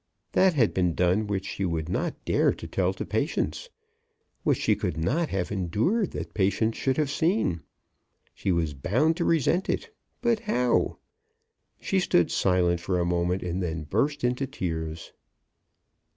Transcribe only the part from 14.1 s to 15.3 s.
into tears.